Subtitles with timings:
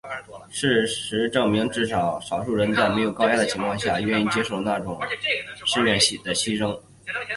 [0.49, 4.99] 事实证明只有少数人在没有高压的情况下愿意接受那种影
[5.59, 6.75] 响深远的牺牲。